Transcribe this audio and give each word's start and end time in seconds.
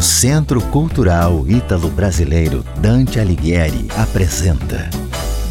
O 0.00 0.02
Centro 0.02 0.62
Cultural 0.62 1.44
Ítalo-Brasileiro 1.46 2.64
Dante 2.78 3.20
Alighieri 3.20 3.86
apresenta 3.98 4.88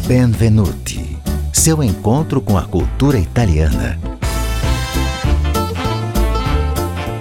Benvenuti, 0.08 1.16
seu 1.52 1.80
encontro 1.84 2.40
com 2.40 2.58
a 2.58 2.64
cultura 2.64 3.16
italiana. 3.16 3.96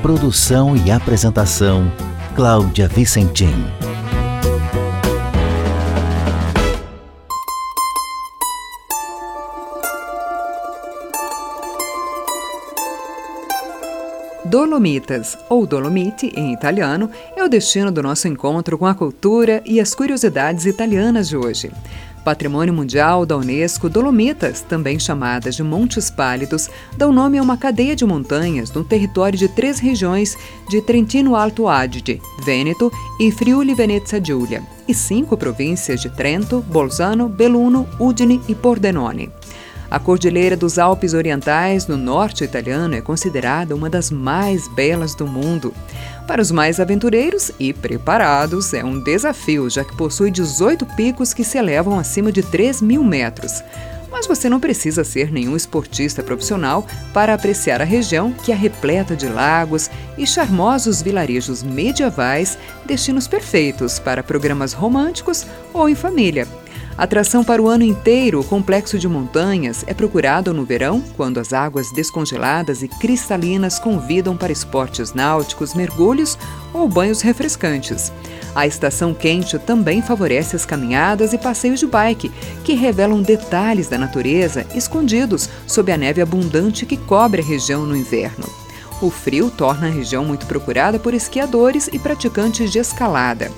Produção 0.02 0.76
e 0.76 0.90
apresentação 0.90 1.92
Cláudia 2.36 2.88
Vicentim. 2.88 3.54
Dolomitas, 14.50 15.38
ou 15.48 15.68
Dolomiti 15.68 16.34
em 16.36 16.52
italiano, 16.52 17.08
é 17.36 17.44
o 17.44 17.48
destino 17.48 17.92
do 17.92 18.02
nosso 18.02 18.28
encontro 18.28 18.80
com 18.80 18.88
a 18.88 18.96
cultura 18.96 19.62
e 19.64 19.80
as 19.80 19.94
curiosidades 19.94 20.66
italianas 20.66 21.30
de 21.30 21.38
hoje. 21.38 21.72
Patrimônio 22.26 22.74
Mundial 22.74 23.28
da 23.28 23.38
Unesco, 23.38 23.88
Dolomitas, 23.88 24.62
também 24.62 25.00
chamadas 25.00 25.56
de 25.56 25.62
Montes 25.62 26.10
Pálidos, 26.10 26.68
dão 26.98 27.14
nome 27.14 27.38
a 27.38 27.44
uma 27.44 27.58
cadeia 27.58 27.96
de 27.96 28.04
montanhas 28.04 28.72
no 28.72 28.84
território 28.84 29.38
de 29.38 29.48
três 29.48 29.78
regiões 29.78 30.36
de 30.68 30.82
Trentino 30.82 31.36
Alto 31.36 31.68
Adige, 31.68 32.20
Vêneto 32.44 32.92
e 33.20 33.32
Friuli 33.32 33.76
Venezia 33.76 34.20
Giulia, 34.24 34.64
e 34.88 34.96
cinco 34.96 35.38
províncias 35.38 36.02
de 36.02 36.10
Trento, 36.10 36.66
Bolzano, 36.68 37.30
Belluno, 37.30 37.88
Udine 38.00 38.42
e 38.48 38.56
Pordenone. 38.56 39.32
A 39.92 39.98
Cordilheira 39.98 40.56
dos 40.56 40.78
Alpes 40.78 41.16
Orientais, 41.16 41.88
no 41.88 41.98
norte 41.98 42.44
italiano, 42.44 42.94
é 42.94 43.02
considerada 43.02 43.76
uma 43.76 43.90
das 43.90 44.12
mais 44.12 44.68
belas 44.68 45.16
do 45.16 45.26
mundo. 45.26 45.74
Para 46.28 46.44
os 46.44 46.52
mais 46.52 46.80
aventureiros 46.80 47.52
e 47.60 47.74
preparados, 47.74 48.72
é 48.76 48.84
um 48.84 49.04
desafio, 49.04 49.68
já 49.68 49.84
que 49.84 49.98
possui 49.98 50.30
18 50.30 50.86
picos 50.96 51.34
que 51.34 51.44
se 51.44 51.58
elevam 51.58 51.98
acima 51.98 52.32
de 52.32 52.44
3 52.44 52.84
mil 52.84 53.04
metros. 53.04 53.64
Mas 54.12 54.28
você 54.28 54.48
não 54.48 54.60
precisa 54.60 55.04
ser 55.04 55.32
nenhum 55.32 55.56
esportista 55.56 56.22
profissional 56.22 56.86
para 57.12 57.34
apreciar 57.34 57.82
a 57.82 57.86
região, 57.86 58.32
que 58.32 58.52
é 58.52 58.56
repleta 58.56 59.16
de 59.16 59.28
lagos 59.28 59.90
e 60.16 60.28
charmosos 60.28 61.02
vilarejos 61.02 61.64
medievais, 61.64 62.60
destinos 62.86 63.28
perfeitos 63.28 63.98
para 63.98 64.22
programas 64.22 64.72
românticos 64.72 65.48
ou 65.74 65.90
em 65.90 65.96
família. 65.96 66.48
Atração 67.00 67.46
para 67.46 67.62
o 67.62 67.70
ano 67.70 67.86
inteiro, 67.86 68.42
o 68.42 68.44
complexo 68.44 69.00
de 69.00 69.08
montanhas 69.08 69.86
é 69.88 69.94
procurado 69.94 70.54
no 70.54 70.66
verão, 70.66 71.02
quando 71.16 71.40
as 71.40 71.54
águas 71.54 71.94
descongeladas 71.94 72.84
e 72.84 72.90
cristalinas 72.90 73.80
convidam 73.80 74.36
para 74.36 74.52
esportes 74.52 75.14
náuticos, 75.14 75.74
mergulhos 75.74 76.38
ou 76.74 76.90
banhos 76.90 77.22
refrescantes. 77.22 78.12
A 78.54 78.68
estação 78.68 79.14
quente 79.14 79.58
também 79.60 80.02
favorece 80.02 80.58
as 80.58 80.66
caminhadas 80.66 81.32
e 81.32 81.38
passeios 81.38 81.80
de 81.80 81.88
bike, 81.88 82.34
que 82.66 82.74
revelam 82.74 83.22
detalhes 83.22 83.88
da 83.88 83.98
natureza 83.98 84.66
escondidos 84.76 85.50
sob 85.66 85.94
a 85.94 85.98
neve 85.98 86.22
abundante 86.22 86.86
que 86.86 86.98
cobre 86.98 87.42
a 87.42 87.46
região 87.46 87.86
no 87.86 87.96
inverno. 87.96 88.46
O 89.02 89.10
frio 89.10 89.50
torna 89.50 89.88
a 89.88 89.90
região 89.90 90.26
muito 90.26 90.46
procurada 90.48 91.00
por 91.00 91.14
esquiadores 91.14 91.90
e 91.94 91.98
praticantes 91.98 92.70
de 92.70 92.80
escalada 92.80 93.50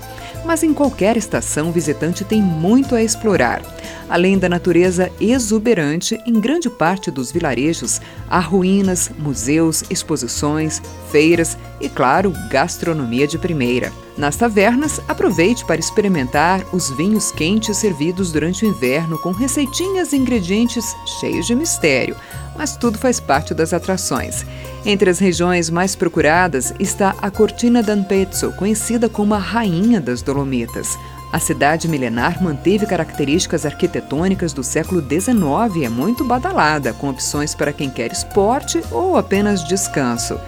mas 0.46 0.64
em 0.64 0.74
qualquer 0.74 1.18
estação 1.18 1.70
o 1.70 1.72
visitante 1.72 2.24
tem 2.24 2.42
muito 2.42 2.96
a 2.96 3.02
explorar. 3.02 3.62
Além 4.10 4.38
da 4.38 4.50
natureza 4.50 5.12
exuberante, 5.20 6.20
em 6.26 6.40
grande 6.40 6.70
parte 6.70 7.10
dos 7.10 7.32
vilarejos 7.32 8.02
há 8.30 8.40
ruínas, 8.40 9.10
museus, 9.18 9.84
exposições, 9.90 10.82
feiras 11.12 11.58
e, 11.80 11.88
claro, 11.88 12.34
gastronomia 12.50 13.28
de 13.28 13.38
primeira. 13.38 13.92
Nas 14.22 14.36
tavernas, 14.36 15.02
aproveite 15.08 15.66
para 15.66 15.80
experimentar 15.80 16.64
os 16.72 16.92
vinhos 16.92 17.32
quentes 17.32 17.76
servidos 17.78 18.32
durante 18.32 18.64
o 18.64 18.68
inverno 18.68 19.18
com 19.18 19.32
receitinhas 19.32 20.14
e 20.14 20.18
ingredientes 20.18 20.96
cheios 21.20 21.48
de 21.48 21.56
mistério, 21.56 22.16
mas 22.56 22.78
tudo 22.78 23.00
faz 23.00 23.20
parte 23.20 23.52
das 23.56 23.74
atrações. 23.74 24.46
Entre 24.86 25.10
as 25.10 25.18
regiões 25.18 25.72
mais 25.72 25.96
procuradas 25.96 26.72
está 26.80 27.16
a 27.20 27.32
Cortina 27.32 27.82
d'Ampezzo, 27.82 28.52
conhecida 28.52 29.10
como 29.10 29.34
a 29.34 29.40
Rainha 29.40 30.00
das 30.00 30.22
Dolomitas. 30.22 31.00
A 31.34 31.40
cidade 31.40 31.88
milenar 31.88 32.44
manteve 32.44 32.86
características 32.86 33.66
arquitetônicas 33.66 34.54
do 34.54 34.64
século 34.64 35.02
XIX 35.02 35.78
e 35.78 35.86
é 35.86 35.90
muito 35.90 36.24
badalada, 36.24 36.94
com 36.94 37.10
opções 37.10 37.56
para 37.56 37.74
quem 37.74 37.90
quer 37.90 38.12
esporte 38.12 38.84
ou 38.92 39.18
apenas 39.18 39.64
descanso. 39.64 40.40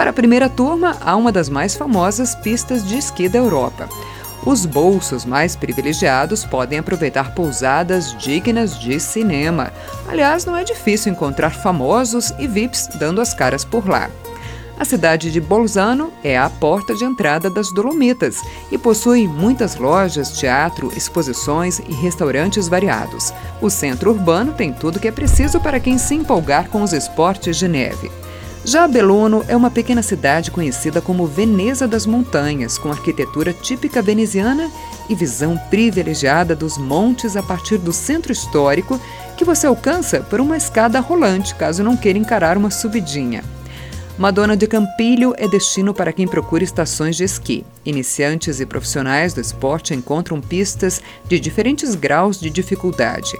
Para 0.00 0.08
a 0.08 0.14
primeira 0.14 0.48
turma, 0.48 0.96
há 1.02 1.14
uma 1.14 1.30
das 1.30 1.50
mais 1.50 1.76
famosas 1.76 2.34
pistas 2.34 2.88
de 2.88 2.96
esqui 2.96 3.28
da 3.28 3.36
Europa. 3.36 3.86
Os 4.46 4.64
bolsos 4.64 5.26
mais 5.26 5.54
privilegiados 5.54 6.42
podem 6.42 6.78
aproveitar 6.78 7.34
pousadas 7.34 8.16
dignas 8.16 8.80
de 8.80 8.98
cinema. 8.98 9.70
Aliás, 10.08 10.46
não 10.46 10.56
é 10.56 10.64
difícil 10.64 11.12
encontrar 11.12 11.50
famosos 11.50 12.32
e 12.38 12.46
VIPs 12.46 12.88
dando 12.94 13.20
as 13.20 13.34
caras 13.34 13.62
por 13.62 13.86
lá. 13.86 14.08
A 14.78 14.86
cidade 14.86 15.30
de 15.30 15.38
Bolzano 15.38 16.10
é 16.24 16.38
a 16.38 16.48
porta 16.48 16.94
de 16.94 17.04
entrada 17.04 17.50
das 17.50 17.70
Dolomitas 17.70 18.38
e 18.72 18.78
possui 18.78 19.28
muitas 19.28 19.76
lojas, 19.76 20.32
teatro, 20.32 20.90
exposições 20.96 21.78
e 21.78 21.92
restaurantes 21.92 22.68
variados. 22.68 23.34
O 23.60 23.68
centro 23.68 24.12
urbano 24.12 24.54
tem 24.54 24.72
tudo 24.72 24.98
que 24.98 25.08
é 25.08 25.12
preciso 25.12 25.60
para 25.60 25.78
quem 25.78 25.98
se 25.98 26.14
empolgar 26.14 26.70
com 26.70 26.80
os 26.80 26.94
esportes 26.94 27.58
de 27.58 27.68
neve. 27.68 28.10
Já 28.70 28.86
Belluno 28.86 29.44
é 29.48 29.56
uma 29.56 29.68
pequena 29.68 30.00
cidade 30.00 30.52
conhecida 30.52 31.00
como 31.00 31.26
Veneza 31.26 31.88
das 31.88 32.06
Montanhas, 32.06 32.78
com 32.78 32.88
arquitetura 32.88 33.52
típica 33.52 34.00
veneziana 34.00 34.70
e 35.08 35.14
visão 35.16 35.58
privilegiada 35.68 36.54
dos 36.54 36.78
montes 36.78 37.34
a 37.34 37.42
partir 37.42 37.78
do 37.78 37.92
centro 37.92 38.30
histórico, 38.30 39.00
que 39.36 39.44
você 39.44 39.66
alcança 39.66 40.20
por 40.20 40.40
uma 40.40 40.56
escada 40.56 41.00
rolante, 41.00 41.52
caso 41.56 41.82
não 41.82 41.96
queira 41.96 42.16
encarar 42.16 42.56
uma 42.56 42.70
subidinha. 42.70 43.42
Madonna 44.16 44.56
de 44.56 44.68
Campilho 44.68 45.34
é 45.36 45.48
destino 45.48 45.92
para 45.92 46.12
quem 46.12 46.28
procura 46.28 46.62
estações 46.62 47.16
de 47.16 47.24
esqui. 47.24 47.66
Iniciantes 47.84 48.60
e 48.60 48.66
profissionais 48.66 49.34
do 49.34 49.40
esporte 49.40 49.94
encontram 49.94 50.40
pistas 50.40 51.02
de 51.26 51.40
diferentes 51.40 51.96
graus 51.96 52.38
de 52.38 52.48
dificuldade. 52.48 53.32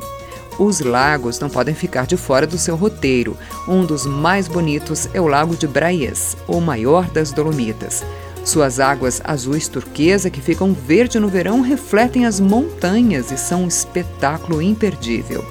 Os 0.60 0.80
lagos 0.80 1.40
não 1.40 1.48
podem 1.48 1.74
ficar 1.74 2.06
de 2.06 2.18
fora 2.18 2.46
do 2.46 2.58
seu 2.58 2.76
roteiro. 2.76 3.34
Um 3.66 3.86
dos 3.86 4.04
mais 4.04 4.46
bonitos 4.46 5.08
é 5.14 5.18
o 5.18 5.26
Lago 5.26 5.56
de 5.56 5.66
Braias, 5.66 6.36
o 6.46 6.60
maior 6.60 7.08
das 7.10 7.32
Dolomitas. 7.32 8.04
Suas 8.44 8.78
águas 8.78 9.22
azuis 9.24 9.68
turquesa, 9.68 10.28
que 10.28 10.42
ficam 10.42 10.74
verde 10.74 11.18
no 11.18 11.28
verão, 11.28 11.62
refletem 11.62 12.26
as 12.26 12.38
montanhas 12.38 13.32
e 13.32 13.38
são 13.38 13.64
um 13.64 13.68
espetáculo 13.68 14.60
imperdível. 14.60 15.42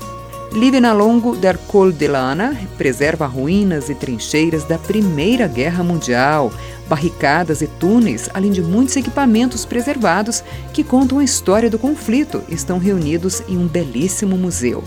Livenalongo 0.54 1.36
der 1.36 1.58
Col 1.68 1.92
de 1.92 2.08
Lana 2.08 2.58
preserva 2.76 3.28
ruínas 3.28 3.88
e 3.88 3.94
trincheiras 3.94 4.64
da 4.64 4.80
Primeira 4.80 5.48
Guerra 5.48 5.84
Mundial, 5.84 6.52
barricadas 6.88 7.62
e 7.62 7.68
túneis, 7.68 8.28
além 8.34 8.52
de 8.52 8.62
muitos 8.62 8.96
equipamentos 8.96 9.64
preservados 9.64 10.44
que 10.74 10.84
contam 10.84 11.20
a 11.20 11.24
história 11.24 11.70
do 11.70 11.78
conflito, 11.78 12.42
estão 12.50 12.80
reunidos 12.80 13.44
em 13.48 13.60
um 13.60 13.68
belíssimo 13.68 14.36
museu. 14.36 14.84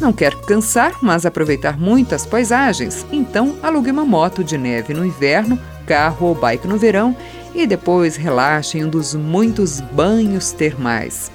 Não 0.00 0.12
quer 0.12 0.32
cansar, 0.42 0.96
mas 1.02 1.26
aproveitar 1.26 1.76
muitas 1.76 2.24
paisagens? 2.24 3.04
Então 3.10 3.56
alugue 3.62 3.90
uma 3.90 4.04
moto 4.04 4.44
de 4.44 4.56
neve 4.56 4.94
no 4.94 5.04
inverno, 5.04 5.58
carro 5.86 6.28
ou 6.28 6.34
bike 6.36 6.68
no 6.68 6.78
verão 6.78 7.16
e 7.52 7.66
depois 7.66 8.14
relaxe 8.16 8.78
em 8.78 8.84
um 8.84 8.88
dos 8.88 9.12
muitos 9.14 9.80
banhos 9.80 10.52
termais. 10.52 11.32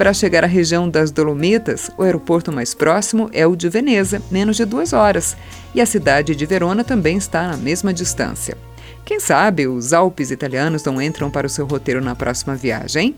Para 0.00 0.14
chegar 0.14 0.42
à 0.42 0.46
região 0.46 0.88
das 0.88 1.10
Dolomitas, 1.10 1.90
o 1.98 2.02
aeroporto 2.02 2.50
mais 2.50 2.72
próximo 2.72 3.28
é 3.34 3.46
o 3.46 3.54
de 3.54 3.68
Veneza, 3.68 4.22
menos 4.30 4.56
de 4.56 4.64
duas 4.64 4.94
horas, 4.94 5.36
e 5.74 5.80
a 5.82 5.84
cidade 5.84 6.34
de 6.34 6.46
Verona 6.46 6.82
também 6.82 7.18
está 7.18 7.46
na 7.46 7.58
mesma 7.58 7.92
distância. 7.92 8.56
Quem 9.04 9.20
sabe 9.20 9.66
os 9.66 9.92
Alpes 9.92 10.30
italianos 10.30 10.82
não 10.84 11.02
entram 11.02 11.30
para 11.30 11.46
o 11.46 11.50
seu 11.50 11.66
roteiro 11.66 12.02
na 12.02 12.14
próxima 12.14 12.56
viagem? 12.56 13.14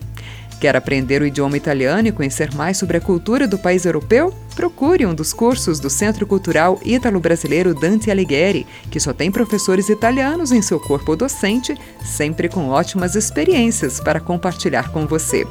Quer 0.60 0.74
aprender 0.74 1.22
o 1.22 1.26
idioma 1.26 1.56
italiano 1.56 2.08
e 2.08 2.12
conhecer 2.12 2.52
mais 2.52 2.78
sobre 2.78 2.96
a 2.96 3.00
cultura 3.00 3.46
do 3.46 3.58
país 3.58 3.84
europeu? 3.84 4.34
Procure 4.56 5.06
um 5.06 5.14
dos 5.14 5.32
cursos 5.32 5.78
do 5.78 5.88
Centro 5.88 6.26
Cultural 6.26 6.80
Ítalo-Brasileiro 6.84 7.74
Dante 7.74 8.10
Alighieri, 8.10 8.66
que 8.90 8.98
só 8.98 9.12
tem 9.12 9.30
professores 9.30 9.88
italianos 9.88 10.50
em 10.50 10.60
seu 10.60 10.80
corpo 10.80 11.14
docente, 11.14 11.76
sempre 12.04 12.48
com 12.48 12.70
ótimas 12.70 13.14
experiências 13.14 14.00
para 14.00 14.18
compartilhar 14.18 14.90
com 14.90 15.06
você. 15.06 15.46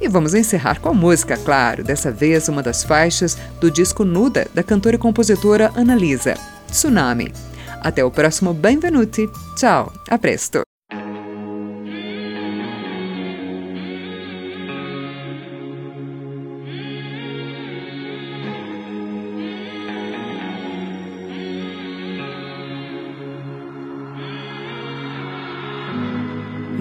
E 0.00 0.08
vamos 0.08 0.34
encerrar 0.34 0.80
com 0.80 0.90
a 0.90 0.94
música, 0.94 1.36
claro, 1.36 1.82
dessa 1.82 2.10
vez 2.10 2.48
uma 2.48 2.62
das 2.62 2.84
faixas 2.84 3.36
do 3.60 3.70
disco 3.70 4.04
Nuda 4.04 4.46
da 4.52 4.62
cantora 4.62 4.96
e 4.96 4.98
compositora 4.98 5.72
Annalisa, 5.74 6.34
Tsunami. 6.70 7.32
Até 7.80 8.04
o 8.04 8.10
próximo 8.10 8.52
Benvenuti. 8.52 9.28
Tchau, 9.56 9.92
a 10.08 10.18
presto. 10.18 10.62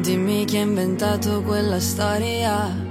Dimmi 0.01 0.45
chi 0.45 0.57
ha 0.57 0.62
inventato 0.62 1.41
quella 1.41 1.79
storia, 1.79 2.85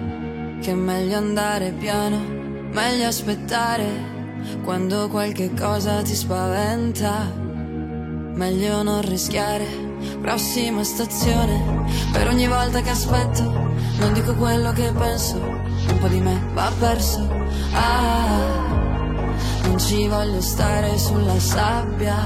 che 0.64 0.70
è 0.70 0.74
meglio 0.74 1.18
andare 1.18 1.72
piano, 1.72 2.16
meglio 2.72 3.06
aspettare 3.06 3.84
quando 4.62 5.10
qualche 5.10 5.52
cosa 5.52 6.00
ti 6.00 6.14
spaventa, 6.14 7.30
meglio 8.32 8.82
non 8.82 9.02
rischiare. 9.02 9.66
Prossima 10.22 10.82
stazione, 10.82 11.84
per 12.12 12.28
ogni 12.28 12.48
volta 12.48 12.80
che 12.80 12.88
aspetto, 12.88 13.42
non 13.98 14.14
dico 14.14 14.34
quello 14.36 14.72
che 14.72 14.90
penso, 14.92 15.36
un 15.36 15.98
po' 16.00 16.08
di 16.08 16.20
me 16.20 16.40
va 16.54 16.72
perso. 16.78 17.28
Ah, 17.72 18.64
non 19.64 19.78
ci 19.78 20.08
voglio 20.08 20.40
stare 20.40 20.96
sulla 20.96 21.38
sabbia, 21.38 22.16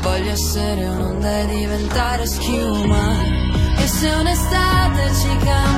voglio 0.00 0.30
essere 0.30 0.86
un'onda 0.86 1.40
e 1.40 1.46
diventare 1.46 2.24
schiuma. 2.24 3.36
E 3.76 3.86
se 3.86 4.08
un'estate 4.12 5.14
ci 5.14 5.36
cambia 5.44 5.77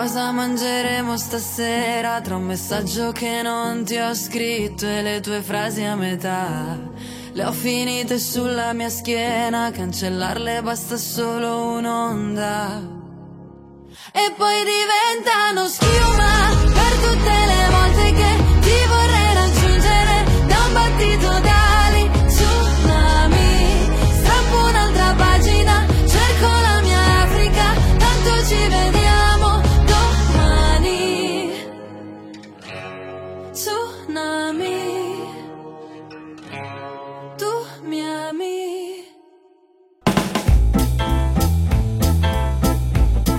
cosa 0.00 0.30
mangeremo 0.30 1.16
stasera 1.16 2.20
tra 2.20 2.36
un 2.36 2.44
messaggio 2.44 3.10
che 3.10 3.42
non 3.42 3.84
ti 3.84 3.96
ho 3.96 4.14
scritto 4.14 4.86
e 4.86 5.02
le 5.02 5.18
tue 5.20 5.42
frasi 5.42 5.82
a 5.82 5.96
metà? 5.96 6.78
Le 7.32 7.44
ho 7.44 7.50
finite 7.50 8.20
sulla 8.20 8.72
mia 8.74 8.90
schiena, 8.90 9.72
cancellarle 9.72 10.62
basta 10.62 10.96
solo 10.96 11.72
un'onda. 11.72 12.80
E 14.12 14.32
poi 14.36 14.58
diventano 14.58 14.97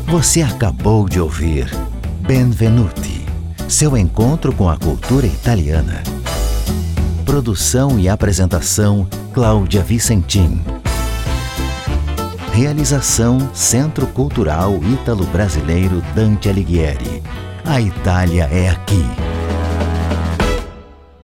Você 0.10 0.42
acabou 0.42 1.08
de 1.08 1.22
ouvir 1.22 1.70
Benvenuti, 2.22 3.24
seu 3.68 3.96
encontro 3.96 4.52
com 4.52 4.68
a 4.68 4.76
cultura 4.76 5.28
italiana. 5.28 6.02
Produção 7.24 8.00
e 8.00 8.10
apresentação 8.10 9.08
Cláudia 9.32 9.84
Vicentim. 9.84 10.64
Realização 12.52 13.52
Centro 13.54 14.08
Cultural 14.08 14.74
Ítalo-Brasileiro 14.84 16.02
Dante 16.16 16.50
Alighieri. 16.50 17.22
A 17.64 17.80
Itália 17.80 18.50
é 18.52 18.68
aqui. 18.68 19.06